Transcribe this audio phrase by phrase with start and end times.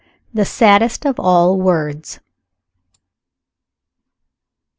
[0.33, 2.19] THE SADDEST OF ALL WORDS.